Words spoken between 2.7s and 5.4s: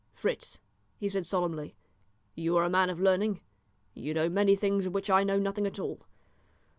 man of learning you know many things of which I know